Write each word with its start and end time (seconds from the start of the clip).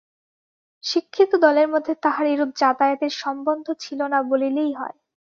শিক্ষিত 0.83 1.31
দলের 1.43 1.67
মধ্যে 1.67 1.93
তাহার 2.03 2.25
এরূপ 2.25 2.49
যাতায়াতের 2.57 3.13
সম্বন্ধ 3.17 3.65
ছিল 3.79 3.99
না 4.07 4.19
বলিলেই 4.31 4.71
হয়। 4.73 4.97